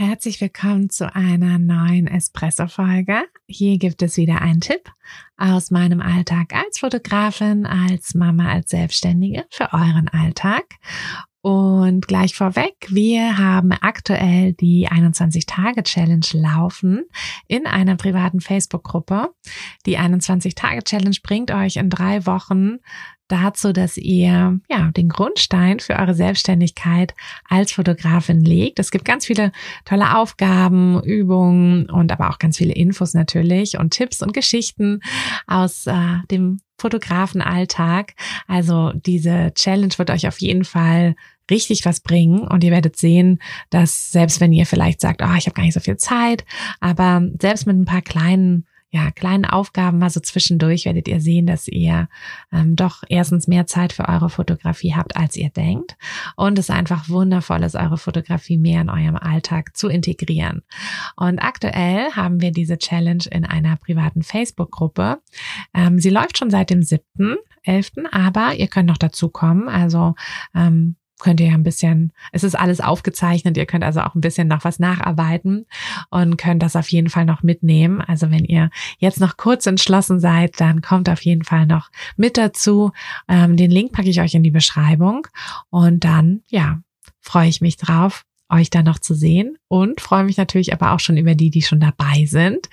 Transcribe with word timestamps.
Herzlich 0.00 0.40
willkommen 0.40 0.90
zu 0.90 1.12
einer 1.12 1.58
neuen 1.58 2.06
Espresso-Folge. 2.06 3.24
Hier 3.48 3.78
gibt 3.78 4.00
es 4.00 4.16
wieder 4.16 4.40
einen 4.40 4.60
Tipp 4.60 4.92
aus 5.36 5.72
meinem 5.72 6.00
Alltag 6.00 6.54
als 6.54 6.78
Fotografin, 6.78 7.66
als 7.66 8.14
Mama, 8.14 8.48
als 8.48 8.70
Selbstständige 8.70 9.44
für 9.50 9.72
euren 9.72 10.06
Alltag. 10.06 10.66
Und 11.40 12.08
gleich 12.08 12.34
vorweg, 12.34 12.74
wir 12.88 13.38
haben 13.38 13.70
aktuell 13.72 14.54
die 14.54 14.88
21-Tage-Challenge 14.88 16.26
laufen 16.32 17.04
in 17.46 17.66
einer 17.66 17.94
privaten 17.94 18.40
Facebook-Gruppe. 18.40 19.30
Die 19.86 19.98
21-Tage-Challenge 19.98 21.16
bringt 21.22 21.52
euch 21.52 21.76
in 21.76 21.90
drei 21.90 22.26
Wochen 22.26 22.78
dazu, 23.28 23.72
dass 23.72 23.96
ihr 23.96 24.58
ja 24.68 24.90
den 24.96 25.08
Grundstein 25.08 25.78
für 25.78 25.96
eure 25.96 26.14
Selbstständigkeit 26.14 27.14
als 27.48 27.72
Fotografin 27.72 28.40
legt. 28.40 28.78
Es 28.80 28.90
gibt 28.90 29.04
ganz 29.04 29.26
viele 29.26 29.52
tolle 29.84 30.16
Aufgaben, 30.16 31.00
Übungen 31.04 31.88
und 31.88 32.10
aber 32.10 32.30
auch 32.30 32.38
ganz 32.38 32.56
viele 32.56 32.74
Infos 32.74 33.14
natürlich 33.14 33.78
und 33.78 33.90
Tipps 33.90 34.22
und 34.22 34.32
Geschichten 34.32 35.00
aus 35.46 35.86
äh, 35.86 36.16
dem 36.30 36.60
Fotografenalltag. 36.78 38.14
Also 38.46 38.92
diese 38.94 39.52
Challenge 39.54 39.92
wird 39.96 40.10
euch 40.10 40.26
auf 40.26 40.40
jeden 40.40 40.64
Fall 40.64 41.14
richtig 41.50 41.84
was 41.84 42.00
bringen 42.00 42.40
und 42.40 42.62
ihr 42.62 42.70
werdet 42.70 42.96
sehen, 42.96 43.40
dass 43.70 44.12
selbst 44.12 44.40
wenn 44.40 44.52
ihr 44.52 44.66
vielleicht 44.66 45.00
sagt, 45.00 45.22
oh, 45.22 45.34
ich 45.36 45.46
habe 45.46 45.54
gar 45.54 45.62
nicht 45.62 45.74
so 45.74 45.80
viel 45.80 45.96
Zeit, 45.96 46.44
aber 46.80 47.22
selbst 47.40 47.66
mit 47.66 47.76
ein 47.76 47.86
paar 47.86 48.02
kleinen 48.02 48.66
ja, 48.90 49.10
kleinen 49.10 49.44
Aufgaben 49.44 49.98
mal 49.98 50.08
so 50.08 50.20
zwischendurch 50.20 50.86
werdet 50.86 51.08
ihr 51.08 51.20
sehen, 51.20 51.46
dass 51.46 51.68
ihr 51.68 52.08
ähm, 52.50 52.74
doch 52.74 53.02
erstens 53.08 53.46
mehr 53.46 53.66
Zeit 53.66 53.92
für 53.92 54.08
eure 54.08 54.30
Fotografie 54.30 54.94
habt, 54.94 55.14
als 55.14 55.36
ihr 55.36 55.50
denkt. 55.50 55.96
Und 56.36 56.58
es 56.58 56.70
einfach 56.70 57.10
wundervoll 57.10 57.62
ist, 57.64 57.76
eure 57.76 57.98
Fotografie 57.98 58.56
mehr 58.56 58.80
in 58.80 58.88
eurem 58.88 59.16
Alltag 59.16 59.76
zu 59.76 59.88
integrieren. 59.88 60.62
Und 61.16 61.38
aktuell 61.38 62.12
haben 62.12 62.40
wir 62.40 62.50
diese 62.50 62.78
Challenge 62.78 63.24
in 63.30 63.44
einer 63.44 63.76
privaten 63.76 64.22
Facebook-Gruppe. 64.22 65.18
Ähm, 65.74 65.98
sie 65.98 66.10
läuft 66.10 66.38
schon 66.38 66.50
seit 66.50 66.70
dem 66.70 66.80
7.11., 66.80 68.06
aber 68.10 68.54
ihr 68.54 68.68
könnt 68.68 68.88
noch 68.88 68.96
dazu 68.96 69.28
kommen. 69.28 69.68
Also 69.68 70.14
ähm, 70.54 70.96
könnt 71.18 71.40
ihr 71.40 71.48
ja 71.48 71.54
ein 71.54 71.62
bisschen, 71.62 72.12
es 72.32 72.44
ist 72.44 72.54
alles 72.54 72.80
aufgezeichnet, 72.80 73.56
ihr 73.56 73.66
könnt 73.66 73.84
also 73.84 74.00
auch 74.00 74.14
ein 74.14 74.20
bisschen 74.20 74.48
noch 74.48 74.64
was 74.64 74.78
nacharbeiten 74.78 75.66
und 76.10 76.36
könnt 76.36 76.62
das 76.62 76.76
auf 76.76 76.88
jeden 76.90 77.10
Fall 77.10 77.24
noch 77.24 77.42
mitnehmen. 77.42 78.00
Also 78.00 78.30
wenn 78.30 78.44
ihr 78.44 78.70
jetzt 78.98 79.20
noch 79.20 79.36
kurz 79.36 79.66
entschlossen 79.66 80.20
seid, 80.20 80.60
dann 80.60 80.82
kommt 80.82 81.08
auf 81.08 81.22
jeden 81.22 81.44
Fall 81.44 81.66
noch 81.66 81.90
mit 82.16 82.36
dazu. 82.36 82.92
Ähm, 83.28 83.56
den 83.56 83.70
Link 83.70 83.92
packe 83.92 84.08
ich 84.08 84.20
euch 84.20 84.34
in 84.34 84.42
die 84.42 84.50
Beschreibung 84.50 85.26
und 85.70 86.04
dann, 86.04 86.42
ja, 86.48 86.80
freue 87.20 87.48
ich 87.48 87.60
mich 87.60 87.76
drauf, 87.76 88.24
euch 88.50 88.70
da 88.70 88.82
noch 88.82 88.98
zu 88.98 89.14
sehen 89.14 89.56
und 89.68 90.00
freue 90.00 90.24
mich 90.24 90.36
natürlich 90.36 90.72
aber 90.72 90.92
auch 90.92 91.00
schon 91.00 91.16
über 91.16 91.34
die, 91.34 91.50
die 91.50 91.62
schon 91.62 91.80
dabei 91.80 92.26
sind 92.26 92.68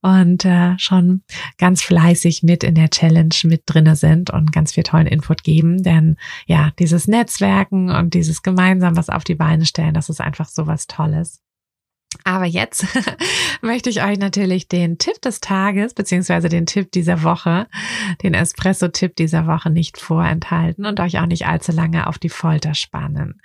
und 0.00 0.44
äh, 0.44 0.78
schon 0.78 1.22
ganz 1.58 1.82
fleißig 1.82 2.42
mit 2.42 2.64
in 2.64 2.74
der 2.74 2.90
Challenge 2.90 3.34
mit 3.44 3.62
drinne 3.66 3.96
sind 3.96 4.30
und 4.30 4.52
ganz 4.52 4.72
viel 4.72 4.82
tollen 4.82 5.06
Input 5.06 5.44
geben. 5.44 5.82
Denn 5.82 6.16
ja, 6.46 6.70
dieses 6.78 7.08
Netzwerken 7.08 7.90
und 7.90 8.14
dieses 8.14 8.42
gemeinsam 8.42 8.96
was 8.96 9.08
auf 9.08 9.24
die 9.24 9.34
Beine 9.34 9.66
stellen, 9.66 9.94
das 9.94 10.08
ist 10.08 10.20
einfach 10.20 10.48
so 10.48 10.66
was 10.66 10.86
Tolles. 10.86 11.40
Aber 12.24 12.44
jetzt 12.44 12.86
möchte 13.62 13.90
ich 13.90 14.02
euch 14.02 14.18
natürlich 14.18 14.68
den 14.68 14.98
Tipp 14.98 15.20
des 15.22 15.40
Tages 15.40 15.94
beziehungsweise 15.94 16.48
den 16.48 16.66
Tipp 16.66 16.92
dieser 16.92 17.22
Woche, 17.22 17.66
den 18.22 18.34
Espresso-Tipp 18.34 19.16
dieser 19.16 19.46
Woche 19.46 19.70
nicht 19.70 19.98
vorenthalten 19.98 20.86
und 20.86 21.00
euch 21.00 21.18
auch 21.18 21.26
nicht 21.26 21.46
allzu 21.46 21.72
lange 21.72 22.06
auf 22.06 22.18
die 22.18 22.28
Folter 22.28 22.74
spannen. 22.74 23.40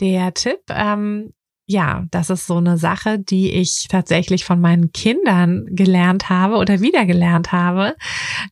Der 0.00 0.34
Tipp 0.34 0.60
ähm, 0.70 1.32
ja, 1.70 2.06
das 2.10 2.30
ist 2.30 2.46
so 2.46 2.56
eine 2.56 2.78
Sache, 2.78 3.18
die 3.18 3.52
ich 3.52 3.88
tatsächlich 3.88 4.46
von 4.46 4.58
meinen 4.58 4.90
Kindern 4.92 5.66
gelernt 5.68 6.30
habe 6.30 6.56
oder 6.56 6.80
wieder 6.80 7.04
gelernt 7.04 7.52
habe. 7.52 7.94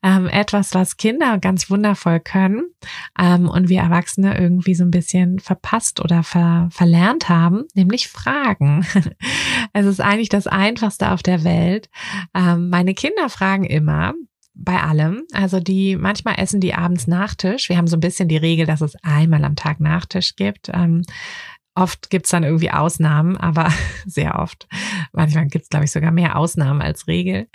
Ähm, 0.02 0.28
etwas, 0.28 0.74
was 0.74 0.98
Kinder 0.98 1.38
ganz 1.38 1.70
wundervoll 1.70 2.20
können 2.20 2.64
ähm, 3.18 3.48
und 3.48 3.70
wir 3.70 3.80
Erwachsene 3.80 4.38
irgendwie 4.38 4.74
so 4.74 4.84
ein 4.84 4.90
bisschen 4.90 5.38
verpasst 5.38 6.04
oder 6.04 6.22
ver 6.22 6.68
verlernt 6.70 7.30
haben, 7.30 7.64
nämlich 7.74 8.08
Fragen. 8.08 8.86
es 9.72 9.86
ist 9.86 10.02
eigentlich 10.02 10.28
das 10.28 10.46
Einfachste 10.46 11.10
auf 11.10 11.22
der 11.22 11.42
Welt. 11.42 11.88
Ähm, 12.34 12.68
meine 12.68 12.92
Kinder 12.92 13.30
fragen 13.30 13.64
immer, 13.64 14.12
bei 14.58 14.80
allem. 14.82 15.24
Also 15.32 15.60
die, 15.60 15.96
manchmal 15.96 16.36
essen 16.38 16.60
die 16.60 16.74
abends 16.74 17.06
Nachtisch. 17.06 17.68
Wir 17.68 17.76
haben 17.76 17.86
so 17.86 17.96
ein 17.96 18.00
bisschen 18.00 18.28
die 18.28 18.38
Regel, 18.38 18.66
dass 18.66 18.80
es 18.80 18.96
einmal 19.02 19.44
am 19.44 19.54
Tag 19.54 19.80
Nachtisch 19.80 20.34
gibt. 20.34 20.70
Ähm, 20.72 21.02
Oft 21.76 22.08
gibt's 22.08 22.30
dann 22.30 22.42
irgendwie 22.42 22.70
Ausnahmen, 22.70 23.36
aber 23.36 23.68
sehr 24.06 24.38
oft. 24.38 24.66
Manchmal 25.12 25.46
gibt's 25.46 25.68
glaube 25.68 25.84
ich, 25.84 25.92
sogar 25.92 26.10
mehr 26.10 26.36
Ausnahmen 26.36 26.80
als 26.80 27.06
Regel. 27.06 27.48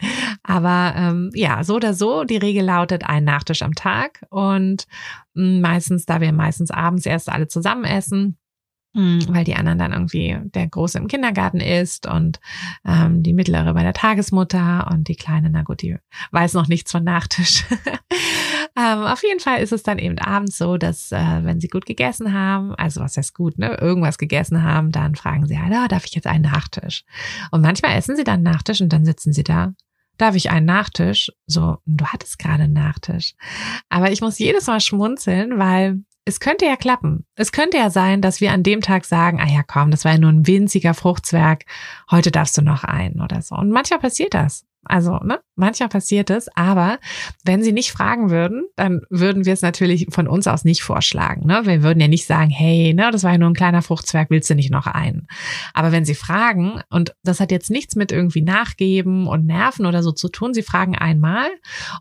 Aber 0.44 0.94
ähm, 0.96 1.32
ja, 1.34 1.64
so 1.64 1.76
oder 1.76 1.96
so, 1.96 2.24
die 2.24 2.38
Regel 2.38 2.64
lautet 2.64 3.04
ein 3.04 3.24
Nachtisch 3.24 3.64
am 3.64 3.74
Tag. 3.74 4.24
Und 4.30 4.86
hm, 5.36 5.62
meistens, 5.62 6.06
da 6.06 6.22
wir 6.22 6.31
meistens 6.34 6.70
abends 6.70 7.08
erst 7.08 7.30
alle 7.30 7.48
zusammen 7.48 7.84
essen, 7.84 8.38
hm, 8.94 9.26
weil 9.30 9.44
die 9.44 9.56
anderen 9.56 9.80
dann 9.80 9.94
irgendwie 9.94 10.38
der 10.44 10.68
Große 10.68 10.98
im 10.98 11.08
Kindergarten 11.08 11.62
ist 11.62 12.08
und 12.08 12.40
ähm, 12.86 13.24
die 13.24 13.34
Mittlere 13.34 13.74
bei 13.74 13.84
der 13.84 13.94
Tagesmutter 13.94 14.90
und 14.92 15.08
die 15.08 15.16
Kleine, 15.16 15.50
na 15.50 15.64
gut, 15.64 15.81
die 15.81 15.98
weiß 16.31 16.54
noch 16.54 16.68
nichts 16.68 16.92
von 16.92 17.04
Nachtisch. 17.04 17.64
Ähm, 18.78 19.04
auf 19.04 19.22
jeden 19.24 19.40
Fall 19.40 19.62
ist 19.62 19.74
es 19.74 19.84
dann 19.84 20.00
eben 20.00 20.18
abends 20.20 20.58
so, 20.58 20.78
dass 20.78 21.12
äh, 21.12 21.40
wenn 21.44 21.59
sie 21.59 21.68
gut 21.68 21.86
gegessen 21.86 22.34
haben, 22.34 22.74
also 22.76 23.02
was 23.02 23.18
heißt 23.18 23.34
gut, 23.34 23.58
ne, 23.58 23.78
irgendwas 23.80 24.18
gegessen 24.18 24.64
haben, 24.64 24.92
dann 24.92 25.16
fragen 25.16 25.46
sie 25.46 25.59
halt, 25.59 25.74
oh, 25.74 25.88
darf 25.88 26.06
ich 26.06 26.16
jetzt 26.16 26.28
einen 26.28 26.44
Nachtisch? 26.44 27.04
Und 27.52 27.62
manchmal 27.62 27.98
essen 27.98 28.16
sie 28.16 28.24
dann 28.24 28.44
Nachtisch 28.44 28.81
und 28.81 28.94
dann 28.94 29.06
sitzen 29.06 29.34
sie 29.34 29.44
da. 29.44 29.74
Darf 30.18 30.36
ich 30.36 30.52
einen 30.52 30.66
Nachtisch? 30.66 31.31
So, 31.48 31.78
du 31.86 32.06
hattest 32.06 32.40
gerade 32.40 32.64
einen 32.64 32.74
Nachtisch. 32.74 33.34
Aber 33.90 34.12
ich 34.12 34.22
muss 34.22 34.40
jedes 34.40 34.68
Mal 34.68 34.80
schmunzeln, 34.80 35.58
weil 35.58 36.04
es 36.26 36.40
könnte 36.40 36.66
ja 36.66 36.76
klappen. 36.76 37.26
Es 37.36 37.52
könnte 37.52 37.78
ja 37.78 37.90
sein, 37.90 38.22
dass 38.22 38.42
wir 38.42 38.52
an 38.52 38.64
dem 38.64 38.81
Tag 38.81 39.06
sagen, 39.06 39.40
ah 39.42 39.48
ja, 39.48 39.64
komm, 39.64 39.92
das 39.92 40.06
war 40.06 40.14
ja 40.14 40.20
nur 40.20 40.31
ein 40.31 40.48
winziger 40.48 40.94
Fruchtzwerg, 40.94 41.66
heute 42.10 42.31
darfst 42.31 42.58
du 42.58 42.62
noch 42.62 42.84
einen 42.84 43.20
oder 43.22 43.42
so. 43.42 43.56
Und 43.56 43.72
manchmal 43.72 44.00
passiert 44.00 44.34
das. 44.34 44.66
Also, 44.84 45.18
ne, 45.18 45.40
manchmal 45.56 45.89
passiert 45.89 46.29
es, 46.29 46.47
aber 46.56 47.00
wenn 47.44 47.63
sie 47.63 47.72
nicht 47.72 47.91
fragen 47.91 48.29
würden, 48.29 48.63
dann 48.75 49.01
würden 49.09 49.45
wir 49.45 49.53
es 49.53 49.62
natürlich 49.62 50.07
von 50.09 50.28
uns 50.28 50.47
aus 50.47 50.63
nicht 50.63 50.81
vorschlagen. 50.81 51.45
Ne? 51.45 51.62
Wir 51.66 51.84
würden 51.84 52.00
ja 52.00 52.07
nicht 52.07 52.25
sagen, 52.25 52.50
hey, 52.50 52.94
ne, 52.94 53.09
das 53.12 53.24
war 53.24 53.31
ja 53.31 53.38
nur 53.38 53.50
ein 53.50 53.56
kleiner 53.56 53.81
Fruchtzwerg, 53.81 54.30
willst 54.30 54.50
du 54.50 54.56
nicht 54.56 54.71
noch 54.71 54.88
einen? 54.88 55.27
Aber 55.74 55.92
wenn 55.92 56.06
sie 56.06 56.15
fragen, 56.15 56.81
und 56.89 57.13
das 57.24 57.39
hat 57.39 57.51
jetzt 57.51 57.69
nichts 57.69 57.95
mit 57.95 58.12
irgendwie 58.12 58.42
nachgeben 58.42 59.27
und 59.27 59.45
nerven 59.45 59.86
oder 59.86 60.03
so 60.03 60.12
zu 60.12 60.30
tun, 60.30 60.53
sie 60.53 60.63
fragen 60.63 60.98
einmal 60.98 61.48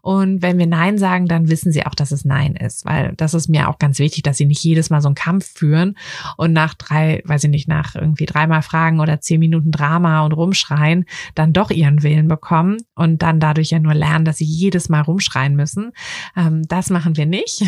und 0.02 0.42
wenn 0.42 0.58
wir 0.58 0.66
Nein 0.66 0.98
sagen, 0.98 1.26
dann 1.26 1.48
wissen 1.48 1.72
sie 1.72 1.84
auch, 1.86 1.94
dass 1.94 2.12
es 2.12 2.24
Nein 2.24 2.56
ist, 2.56 2.84
weil 2.84 3.14
das 3.16 3.34
ist 3.34 3.48
mir 3.48 3.68
auch 3.68 3.78
ganz 3.78 3.98
wichtig, 3.98 4.22
dass 4.22 4.36
sie 4.36 4.46
nicht 4.46 4.62
jedes 4.62 4.90
Mal 4.90 5.00
so 5.00 5.08
einen 5.08 5.14
Kampf 5.14 5.50
führen 5.52 5.96
und 6.36 6.52
nach 6.52 6.74
drei, 6.74 7.22
weiß 7.24 7.44
ich 7.44 7.50
nicht, 7.50 7.68
nach 7.68 7.94
irgendwie 7.94 8.26
dreimal 8.26 8.62
Fragen 8.62 9.00
oder 9.00 9.20
zehn 9.20 9.40
Minuten 9.40 9.70
Drama 9.70 10.24
und 10.24 10.32
rumschreien, 10.32 11.04
dann 11.34 11.52
doch 11.52 11.70
ihren 11.70 12.02
Willen 12.02 12.28
bekommen 12.28 12.78
und 12.94 13.22
dann 13.22 13.40
dadurch 13.50 13.70
ja 13.70 13.78
nur 13.78 13.94
lernen, 13.94 14.24
dass 14.24 14.38
sie 14.38 14.44
jedes 14.44 14.88
Mal 14.88 15.02
rumschreien 15.02 15.56
müssen. 15.56 15.92
Ähm, 16.36 16.62
das 16.68 16.90
machen 16.90 17.16
wir 17.16 17.26
nicht. 17.26 17.62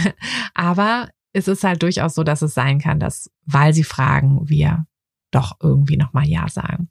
Aber 0.55 1.08
es 1.32 1.49
ist 1.49 1.64
halt 1.64 1.82
durchaus 1.82 2.14
so, 2.14 2.25
dass 2.25 2.43
es 2.43 2.55
sein 2.55 2.79
kann, 2.79 3.00
dass, 3.00 3.31
weil 3.44 3.75
sie 3.75 3.84
fragen, 3.84 4.49
wir 4.49 4.87
doch 5.31 5.56
irgendwie 5.61 5.96
nochmal 5.96 6.26
Ja 6.26 6.49
sagen. 6.49 6.88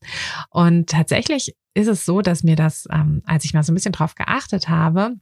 Und 0.49 0.89
tatsächlich 0.89 1.55
ist 1.73 1.87
es 1.87 2.05
so, 2.05 2.21
dass 2.21 2.43
mir 2.43 2.55
das, 2.55 2.87
ähm, 2.91 3.21
als 3.25 3.45
ich 3.45 3.53
mal 3.53 3.63
so 3.63 3.71
ein 3.71 3.75
bisschen 3.75 3.91
drauf 3.91 4.15
geachtet 4.15 4.67
habe, 4.67 5.15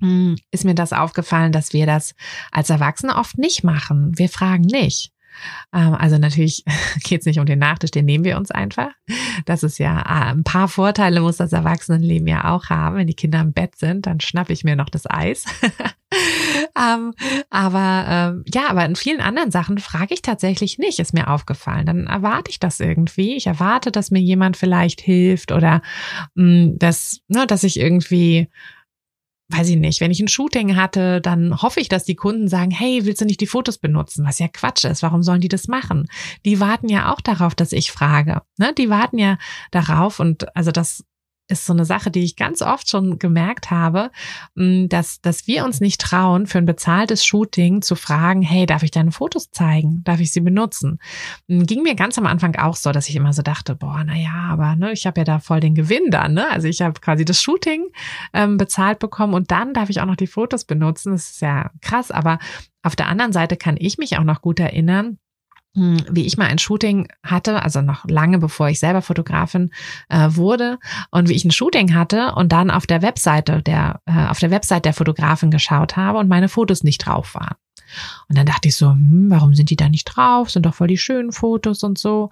hm, 0.00 0.36
ist 0.50 0.64
mir 0.64 0.74
das 0.74 0.92
aufgefallen, 0.92 1.52
dass 1.52 1.72
wir 1.72 1.86
das 1.86 2.14
als 2.50 2.70
Erwachsene 2.70 3.16
oft 3.16 3.38
nicht 3.38 3.62
machen. 3.62 4.18
Wir 4.18 4.28
fragen 4.28 4.64
nicht. 4.64 5.12
Ähm, 5.72 5.94
also 5.94 6.18
natürlich 6.18 6.64
geht 7.04 7.20
es 7.20 7.26
nicht 7.26 7.38
um 7.38 7.46
den 7.46 7.58
Nachtisch, 7.58 7.90
den 7.90 8.04
nehmen 8.04 8.24
wir 8.24 8.36
uns 8.36 8.50
einfach. 8.50 8.90
Das 9.46 9.62
ist 9.62 9.78
ja 9.78 10.02
ah, 10.04 10.30
ein 10.30 10.44
paar 10.44 10.68
Vorteile 10.68 11.20
muss 11.20 11.36
das 11.36 11.52
Erwachsenenleben 11.52 12.26
ja 12.28 12.52
auch 12.52 12.70
haben. 12.70 12.96
Wenn 12.96 13.06
die 13.06 13.14
Kinder 13.14 13.40
im 13.40 13.52
Bett 13.52 13.76
sind, 13.76 14.06
dann 14.06 14.20
schnappe 14.20 14.52
ich 14.52 14.64
mir 14.64 14.76
noch 14.76 14.88
das 14.88 15.08
Eis. 15.08 15.44
ähm, 16.78 17.12
aber 17.50 18.04
ähm, 18.08 18.44
ja, 18.52 18.68
aber 18.68 18.84
in 18.84 18.96
vielen 18.96 19.20
anderen 19.20 19.50
Sachen 19.50 19.78
frage 19.78 20.14
ich 20.14 20.22
tatsächlich 20.22 20.78
nicht, 20.78 20.98
ist 20.98 21.14
mir 21.14 21.28
aufgefallen. 21.28 21.86
Dann 21.86 22.06
erwarte 22.06 22.50
ich 22.50 22.60
das 22.60 22.80
irgendwie. 22.80 23.36
Ich 23.36 23.46
erwarte, 23.46 23.90
dass 23.90 24.10
mir 24.10 24.20
jemand 24.20 24.56
vielleicht 24.56 25.00
hilft 25.00 25.52
oder 25.52 25.82
mh, 26.34 26.44
hm, 26.44 26.78
dass, 26.78 27.20
ne, 27.28 27.46
dass 27.46 27.64
ich 27.64 27.78
irgendwie 27.78 28.48
weiß 29.48 29.68
ich 29.68 29.76
nicht, 29.76 30.00
wenn 30.00 30.10
ich 30.10 30.20
ein 30.20 30.28
Shooting 30.28 30.76
hatte, 30.76 31.20
dann 31.20 31.60
hoffe 31.60 31.80
ich, 31.80 31.88
dass 31.88 32.04
die 32.04 32.16
Kunden 32.16 32.48
sagen, 32.48 32.70
hey, 32.70 33.04
willst 33.04 33.20
du 33.20 33.26
nicht 33.26 33.40
die 33.40 33.46
Fotos 33.46 33.78
benutzen? 33.78 34.24
Was 34.24 34.38
ja 34.38 34.48
Quatsch 34.48 34.84
ist. 34.84 35.02
Warum 35.02 35.22
sollen 35.22 35.40
die 35.40 35.48
das 35.48 35.68
machen? 35.68 36.08
Die 36.44 36.60
warten 36.60 36.88
ja 36.88 37.12
auch 37.12 37.20
darauf, 37.20 37.54
dass 37.54 37.72
ich 37.72 37.92
frage. 37.92 38.42
Ne? 38.56 38.72
Die 38.76 38.88
warten 38.88 39.18
ja 39.18 39.38
darauf 39.70 40.18
und 40.18 40.54
also 40.56 40.70
das 40.70 41.04
ist 41.48 41.66
so 41.66 41.72
eine 41.72 41.84
Sache, 41.84 42.10
die 42.10 42.24
ich 42.24 42.36
ganz 42.36 42.62
oft 42.62 42.88
schon 42.88 43.18
gemerkt 43.18 43.70
habe, 43.70 44.10
mm, 44.54 44.86
dass, 44.88 45.20
dass 45.20 45.46
wir 45.46 45.64
uns 45.64 45.80
nicht 45.80 46.00
trauen, 46.00 46.46
für 46.46 46.58
ein 46.58 46.66
bezahltes 46.66 47.24
Shooting 47.24 47.82
zu 47.82 47.96
fragen, 47.96 48.42
hey, 48.42 48.66
darf 48.66 48.82
ich 48.82 48.90
deine 48.90 49.12
Fotos 49.12 49.50
zeigen? 49.50 50.02
Darf 50.04 50.20
ich 50.20 50.32
sie 50.32 50.40
benutzen? 50.40 50.98
Mm, 51.46 51.62
ging 51.64 51.82
mir 51.82 51.94
ganz 51.94 52.16
am 52.18 52.26
Anfang 52.26 52.56
auch 52.56 52.76
so, 52.76 52.92
dass 52.92 53.08
ich 53.08 53.16
immer 53.16 53.32
so 53.32 53.42
dachte, 53.42 53.74
boah, 53.74 54.02
na 54.06 54.16
ja, 54.16 54.48
aber 54.50 54.76
ne, 54.76 54.92
ich 54.92 55.06
habe 55.06 55.20
ja 55.20 55.24
da 55.24 55.38
voll 55.38 55.60
den 55.60 55.74
Gewinn 55.74 56.10
dann. 56.10 56.34
Ne? 56.34 56.50
Also 56.50 56.66
ich 56.68 56.80
habe 56.80 57.00
quasi 57.00 57.24
das 57.24 57.42
Shooting 57.42 57.84
ähm, 58.32 58.56
bezahlt 58.56 58.98
bekommen 58.98 59.34
und 59.34 59.50
dann 59.50 59.74
darf 59.74 59.90
ich 59.90 60.00
auch 60.00 60.06
noch 60.06 60.16
die 60.16 60.26
Fotos 60.26 60.64
benutzen. 60.64 61.12
Das 61.12 61.30
ist 61.30 61.42
ja 61.42 61.70
krass, 61.82 62.10
aber 62.10 62.38
auf 62.82 62.96
der 62.96 63.08
anderen 63.08 63.32
Seite 63.32 63.56
kann 63.56 63.76
ich 63.78 63.98
mich 63.98 64.18
auch 64.18 64.24
noch 64.24 64.40
gut 64.40 64.60
erinnern, 64.60 65.18
wie 65.74 66.24
ich 66.24 66.36
mal 66.36 66.46
ein 66.46 66.58
Shooting 66.58 67.08
hatte, 67.24 67.62
also 67.62 67.82
noch 67.82 68.04
lange 68.08 68.38
bevor 68.38 68.68
ich 68.68 68.78
selber 68.78 69.02
Fotografin 69.02 69.72
äh, 70.08 70.28
wurde 70.30 70.78
und 71.10 71.28
wie 71.28 71.34
ich 71.34 71.44
ein 71.44 71.50
Shooting 71.50 71.94
hatte 71.94 72.32
und 72.36 72.52
dann 72.52 72.70
auf 72.70 72.86
der 72.86 73.02
Webseite 73.02 73.60
der 73.62 74.00
äh, 74.06 74.26
auf 74.26 74.38
der 74.38 74.50
Website 74.50 74.84
der 74.84 74.94
Fotografin 74.94 75.50
geschaut 75.50 75.96
habe 75.96 76.18
und 76.18 76.28
meine 76.28 76.48
Fotos 76.48 76.84
nicht 76.84 76.98
drauf 76.98 77.34
waren. 77.34 77.56
Und 78.28 78.38
dann 78.38 78.46
dachte 78.46 78.68
ich 78.68 78.76
so, 78.76 78.90
hm, 78.90 79.30
warum 79.30 79.54
sind 79.54 79.70
die 79.70 79.76
da 79.76 79.88
nicht 79.88 80.04
drauf? 80.04 80.50
Sind 80.50 80.66
doch 80.66 80.74
voll 80.74 80.88
die 80.88 80.98
schönen 80.98 81.32
Fotos 81.32 81.82
und 81.82 81.98
so. 81.98 82.30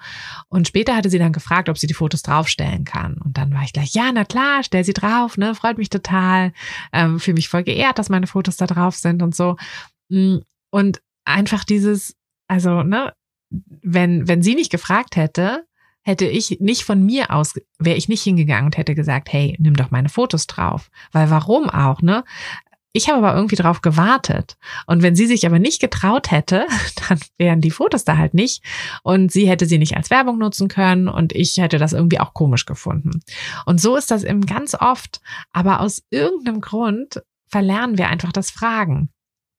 Und 0.48 0.68
später 0.68 0.96
hatte 0.96 1.10
sie 1.10 1.18
dann 1.18 1.32
gefragt, 1.32 1.68
ob 1.68 1.78
sie 1.78 1.86
die 1.86 1.94
Fotos 1.94 2.22
draufstellen 2.22 2.84
kann. 2.84 3.14
Und 3.14 3.38
dann 3.38 3.52
war 3.52 3.62
ich 3.62 3.72
gleich, 3.72 3.94
ja, 3.94 4.10
na 4.12 4.24
klar, 4.24 4.62
stell 4.62 4.84
sie 4.84 4.92
drauf, 4.92 5.36
ne, 5.36 5.54
freut 5.54 5.78
mich 5.78 5.90
total, 5.90 6.52
ähm, 6.92 7.20
fühle 7.20 7.36
mich 7.36 7.48
voll 7.48 7.64
geehrt, 7.64 7.98
dass 7.98 8.08
meine 8.08 8.26
Fotos 8.26 8.56
da 8.56 8.66
drauf 8.66 8.96
sind 8.96 9.22
und 9.22 9.34
so. 9.34 9.56
Hm, 10.10 10.42
und 10.70 11.02
einfach 11.24 11.64
dieses, 11.64 12.16
also, 12.48 12.82
ne, 12.82 13.12
wenn, 13.82 14.28
wenn 14.28 14.42
sie 14.42 14.54
nicht 14.54 14.70
gefragt 14.70 15.16
hätte, 15.16 15.64
hätte 16.02 16.26
ich 16.26 16.58
nicht 16.60 16.82
von 16.82 17.04
mir 17.04 17.30
aus, 17.30 17.54
wäre 17.78 17.96
ich 17.96 18.08
nicht 18.08 18.22
hingegangen 18.22 18.66
und 18.66 18.76
hätte 18.76 18.94
gesagt, 18.94 19.32
hey, 19.32 19.56
nimm 19.60 19.74
doch 19.74 19.90
meine 19.90 20.08
Fotos 20.08 20.46
drauf. 20.46 20.90
Weil 21.12 21.30
warum 21.30 21.70
auch, 21.70 22.02
ne? 22.02 22.24
Ich 22.94 23.08
habe 23.08 23.26
aber 23.26 23.34
irgendwie 23.34 23.56
drauf 23.56 23.80
gewartet. 23.80 24.58
Und 24.86 25.02
wenn 25.02 25.16
sie 25.16 25.26
sich 25.26 25.46
aber 25.46 25.58
nicht 25.58 25.80
getraut 25.80 26.30
hätte, 26.30 26.66
dann 27.08 27.20
wären 27.38 27.60
die 27.60 27.70
Fotos 27.70 28.04
da 28.04 28.18
halt 28.18 28.34
nicht. 28.34 28.62
Und 29.02 29.32
sie 29.32 29.48
hätte 29.48 29.64
sie 29.64 29.78
nicht 29.78 29.96
als 29.96 30.10
Werbung 30.10 30.38
nutzen 30.38 30.68
können 30.68 31.08
und 31.08 31.32
ich 31.32 31.56
hätte 31.56 31.78
das 31.78 31.94
irgendwie 31.94 32.20
auch 32.20 32.34
komisch 32.34 32.66
gefunden. 32.66 33.22
Und 33.64 33.80
so 33.80 33.96
ist 33.96 34.10
das 34.10 34.24
eben 34.24 34.44
ganz 34.44 34.74
oft. 34.74 35.20
Aber 35.52 35.80
aus 35.80 36.02
irgendeinem 36.10 36.60
Grund 36.60 37.22
verlernen 37.48 37.96
wir 37.96 38.08
einfach 38.08 38.32
das 38.32 38.50
Fragen. 38.50 39.08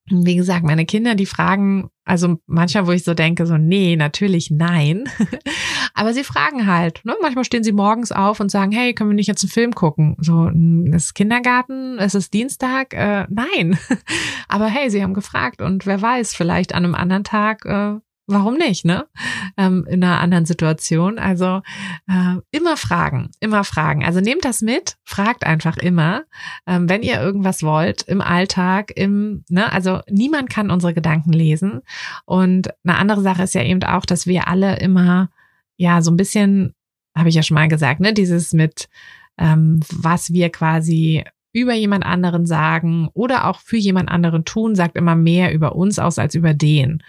Wie 0.10 0.36
gesagt, 0.36 0.66
meine 0.66 0.86
Kinder, 0.86 1.16
die 1.16 1.26
fragen, 1.26 1.90
also 2.06 2.36
manchmal, 2.48 2.88
wo 2.88 2.92
ich 2.92 3.04
so 3.04 3.14
denke, 3.14 3.46
so, 3.46 3.58
nee, 3.58 3.96
natürlich 3.96 4.52
nein. 4.52 5.06
Aber 5.94 6.14
sie 6.14 6.24
fragen 6.24 6.68
halt. 6.68 7.02
Ne? 7.06 7.16
Manchmal 7.22 7.46
stehen 7.46 7.64
sie 7.64 7.72
morgens 7.72 8.12
auf 8.12 8.40
und 8.40 8.52
sagen, 8.52 8.72
hey, 8.72 8.94
können 8.94 9.12
wir 9.12 9.16
nicht 9.16 9.28
jetzt 9.28 9.44
einen 9.44 9.52
Film 9.52 9.74
gucken? 9.74 10.18
So, 10.20 10.50
ist 10.94 11.16
Kindergarten? 11.16 11.98
Ist 12.00 12.16
es 12.16 12.30
Dienstag? 12.30 12.94
Äh, 12.94 13.26
nein. 13.30 13.78
Aber 14.50 14.68
hey, 14.68 14.90
sie 14.90 15.02
haben 15.02 15.14
gefragt 15.14 15.62
und 15.62 15.86
wer 15.86 16.02
weiß, 16.02 16.36
vielleicht 16.36 16.76
an 16.76 16.84
einem 16.84 16.96
anderen 16.96 17.24
Tag 17.24 17.66
äh, 17.66 18.00
warum 18.28 18.56
nicht, 18.56 18.86
ne? 18.86 19.06
Ähm, 19.58 19.86
in 19.90 20.04
einer 20.04 20.20
anderen 20.20 20.46
Situation. 20.46 21.20
Also 21.20 21.62
äh, 22.08 22.38
immer 22.52 22.78
fragen, 22.78 23.32
immer 23.40 23.64
fragen. 23.64 24.04
Also 24.04 24.20
nehmt 24.20 24.46
das 24.46 24.62
mit, 24.62 24.98
fragt 25.04 25.46
einfach 25.46 25.78
immer, 25.78 26.24
ähm, 26.66 26.90
wenn 26.90 27.04
ihr 27.04 27.22
irgendwas 27.22 27.64
wollt 27.64 28.04
im 28.04 28.22
Alltag, 28.22 28.92
im, 28.96 29.44
ne, 29.50 29.72
also 29.72 30.02
niemand 30.10 30.50
kann 30.50 30.72
unsere 30.72 30.94
Gedanken 30.94 31.34
lesen. 31.34 31.82
Und 32.26 32.70
eine 32.84 32.98
andere 32.98 33.22
Sache 33.22 33.44
ist 33.44 33.56
ja 33.56 33.64
eben 33.64 33.84
auch, 33.84 34.06
dass 34.06 34.28
wir 34.28 34.48
alle 34.48 34.78
immer, 34.78 35.30
ja, 35.78 36.02
so 36.02 36.12
ein 36.12 36.18
bisschen, 36.18 36.74
habe 37.16 37.30
ich 37.30 37.36
ja 37.36 37.44
schon 37.44 37.56
mal 37.56 37.68
gesagt, 37.68 38.00
ne, 38.00 38.14
dieses 38.14 38.54
mit 38.54 38.90
ähm, 39.38 39.80
was 39.92 40.32
wir 40.32 40.50
quasi 40.50 41.24
über 41.54 41.74
jemand 41.74 42.06
anderen 42.06 42.46
sagen 42.46 43.10
oder 43.14 43.48
auch 43.48 43.60
für 43.60 43.78
jemand 43.78 44.10
anderen 44.10 44.44
tun, 44.44 44.76
sagt 44.76 44.98
immer 44.98 45.16
mehr 45.16 45.54
über 45.54 45.76
uns 45.76 46.00
aus 46.00 46.18
als 46.18 46.36
über 46.36 46.54
den. 46.54 47.04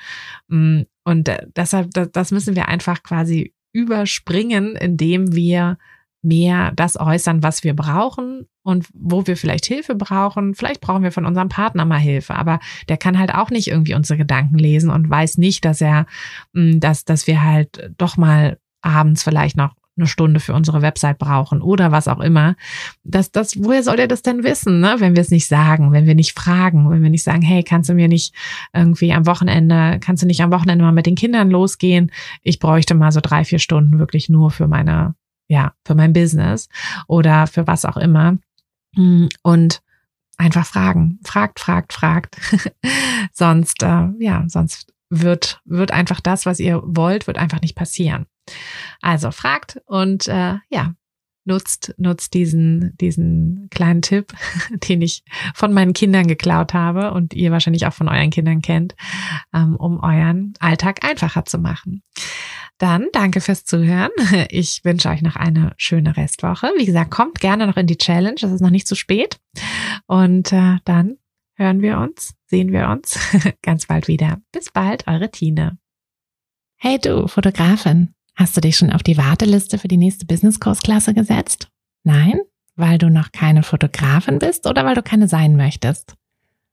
Und 1.04 1.30
deshalb, 1.54 1.90
das 2.12 2.30
müssen 2.30 2.56
wir 2.56 2.68
einfach 2.68 3.02
quasi 3.02 3.54
überspringen, 3.72 4.76
indem 4.76 5.34
wir 5.34 5.78
mehr 6.22 6.72
das 6.74 6.98
äußern, 6.98 7.42
was 7.42 7.64
wir 7.64 7.74
brauchen 7.74 8.46
und 8.62 8.88
wo 8.94 9.26
wir 9.26 9.36
vielleicht 9.36 9.66
Hilfe 9.66 9.94
brauchen. 9.94 10.54
Vielleicht 10.54 10.80
brauchen 10.80 11.02
wir 11.02 11.12
von 11.12 11.26
unserem 11.26 11.50
Partner 11.50 11.84
mal 11.84 11.98
Hilfe, 11.98 12.34
aber 12.34 12.60
der 12.88 12.96
kann 12.96 13.18
halt 13.18 13.34
auch 13.34 13.50
nicht 13.50 13.68
irgendwie 13.68 13.94
unsere 13.94 14.16
Gedanken 14.16 14.58
lesen 14.58 14.90
und 14.90 15.08
weiß 15.08 15.36
nicht, 15.36 15.64
dass 15.66 15.82
er, 15.82 16.06
mm, 16.54 16.80
dass, 16.80 17.04
dass 17.04 17.26
wir 17.26 17.42
halt 17.42 17.92
doch 17.98 18.16
mal 18.16 18.58
abends 18.80 19.22
vielleicht 19.22 19.56
noch 19.56 19.74
eine 19.96 20.06
Stunde 20.06 20.40
für 20.40 20.54
unsere 20.54 20.82
Website 20.82 21.18
brauchen 21.18 21.62
oder 21.62 21.92
was 21.92 22.08
auch 22.08 22.20
immer. 22.20 22.56
Das, 23.04 23.30
das, 23.30 23.62
woher 23.62 23.82
soll 23.82 23.96
der 23.96 24.08
das 24.08 24.22
denn 24.22 24.42
wissen, 24.42 24.80
ne? 24.80 24.96
wenn 24.98 25.14
wir 25.14 25.22
es 25.22 25.30
nicht 25.30 25.46
sagen, 25.46 25.92
wenn 25.92 26.06
wir 26.06 26.14
nicht 26.14 26.36
fragen, 26.36 26.90
wenn 26.90 27.02
wir 27.02 27.10
nicht 27.10 27.22
sagen, 27.22 27.42
hey, 27.42 27.62
kannst 27.62 27.90
du 27.90 27.94
mir 27.94 28.08
nicht 28.08 28.34
irgendwie 28.72 29.12
am 29.12 29.26
Wochenende, 29.26 29.98
kannst 30.00 30.22
du 30.22 30.26
nicht 30.26 30.42
am 30.42 30.50
Wochenende 30.50 30.84
mal 30.84 30.92
mit 30.92 31.06
den 31.06 31.14
Kindern 31.14 31.50
losgehen? 31.50 32.10
Ich 32.42 32.58
bräuchte 32.58 32.94
mal 32.94 33.12
so 33.12 33.20
drei, 33.20 33.44
vier 33.44 33.58
Stunden 33.60 33.98
wirklich 33.98 34.28
nur 34.28 34.50
für 34.50 34.66
meine, 34.66 35.14
ja, 35.46 35.72
für 35.84 35.94
mein 35.94 36.12
Business 36.12 36.68
oder 37.06 37.46
für 37.46 37.66
was 37.66 37.84
auch 37.84 37.96
immer. 37.96 38.38
Mm, 38.96 39.26
und 39.42 39.80
einfach 40.36 40.66
fragen. 40.66 41.20
Fragt, 41.24 41.60
fragt, 41.60 41.92
fragt. 41.92 42.36
sonst, 43.32 43.82
äh, 43.82 44.08
ja, 44.18 44.44
sonst 44.48 44.92
wird, 45.10 45.60
wird 45.64 45.92
einfach 45.92 46.20
das, 46.20 46.46
was 46.46 46.58
ihr 46.58 46.82
wollt, 46.84 47.26
wird 47.26 47.38
einfach 47.38 47.60
nicht 47.60 47.76
passieren. 47.76 48.26
Also 49.00 49.30
fragt 49.30 49.80
und 49.86 50.28
äh, 50.28 50.56
ja, 50.68 50.94
nutzt, 51.44 51.94
nutzt 51.98 52.34
diesen, 52.34 52.96
diesen 52.98 53.68
kleinen 53.70 54.02
Tipp, 54.02 54.32
den 54.88 55.02
ich 55.02 55.22
von 55.54 55.72
meinen 55.72 55.92
Kindern 55.92 56.26
geklaut 56.26 56.74
habe 56.74 57.12
und 57.12 57.34
ihr 57.34 57.52
wahrscheinlich 57.52 57.86
auch 57.86 57.92
von 57.92 58.08
euren 58.08 58.30
Kindern 58.30 58.62
kennt, 58.62 58.94
ähm, 59.52 59.76
um 59.76 60.00
euren 60.02 60.54
Alltag 60.58 61.04
einfacher 61.04 61.44
zu 61.44 61.58
machen. 61.58 62.02
Dann 62.78 63.06
danke 63.12 63.40
fürs 63.40 63.64
Zuhören. 63.64 64.10
Ich 64.50 64.84
wünsche 64.84 65.08
euch 65.08 65.22
noch 65.22 65.36
eine 65.36 65.72
schöne 65.76 66.16
Restwoche. 66.16 66.70
Wie 66.76 66.84
gesagt, 66.84 67.10
kommt 67.10 67.40
gerne 67.40 67.66
noch 67.66 67.76
in 67.76 67.86
die 67.86 67.98
Challenge. 67.98 68.36
Es 68.36 68.50
ist 68.50 68.60
noch 68.60 68.70
nicht 68.70 68.86
zu 68.86 68.94
spät. 68.94 69.38
Und 70.06 70.52
äh, 70.52 70.78
dann 70.84 71.18
hören 71.54 71.82
wir 71.82 71.98
uns, 71.98 72.34
sehen 72.46 72.72
wir 72.72 72.88
uns 72.88 73.18
ganz 73.62 73.86
bald 73.86 74.08
wieder. 74.08 74.40
Bis 74.52 74.70
bald, 74.70 75.06
eure 75.06 75.30
Tine. 75.30 75.78
Hey 76.76 76.98
du, 76.98 77.28
Fotografin. 77.28 78.14
Hast 78.36 78.56
du 78.56 78.60
dich 78.60 78.76
schon 78.76 78.92
auf 78.92 79.02
die 79.02 79.16
Warteliste 79.16 79.78
für 79.78 79.88
die 79.88 79.96
nächste 79.96 80.26
Business-Kursklasse 80.26 81.14
gesetzt? 81.14 81.68
Nein? 82.02 82.40
Weil 82.76 82.98
du 82.98 83.08
noch 83.08 83.30
keine 83.30 83.62
Fotografin 83.62 84.40
bist 84.40 84.66
oder 84.66 84.84
weil 84.84 84.96
du 84.96 85.02
keine 85.02 85.28
sein 85.28 85.56
möchtest? 85.56 86.14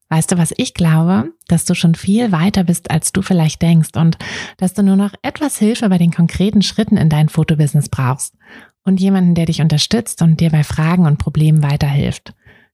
Weißt 0.09 0.31
du, 0.31 0.37
was 0.37 0.53
ich 0.57 0.73
glaube? 0.73 1.31
Dass 1.47 1.63
du 1.65 1.75
schon 1.75 1.95
viel 1.95 2.31
weiter 2.31 2.63
bist, 2.63 2.89
als 2.89 3.13
du 3.13 3.21
vielleicht 3.21 3.61
denkst 3.61 3.95
und 3.95 4.17
dass 4.57 4.73
du 4.73 4.83
nur 4.83 4.95
noch 4.95 5.13
etwas 5.21 5.57
Hilfe 5.57 5.87
bei 5.87 5.97
den 5.97 6.11
konkreten 6.11 6.63
Schritten 6.63 6.97
in 6.97 7.09
dein 7.09 7.29
Fotobusiness 7.29 7.89
brauchst 7.89 8.35
und 8.83 8.99
jemanden, 8.99 9.35
der 9.35 9.45
dich 9.45 9.61
unterstützt 9.61 10.21
und 10.21 10.39
dir 10.39 10.49
bei 10.49 10.63
Fragen 10.63 11.05
und 11.05 11.17
Problemen 11.17 11.63
weiterhilft. 11.63 12.33